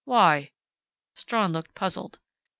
[0.03, 0.49] "Why?"
[1.13, 2.17] Strawn looked puzzled.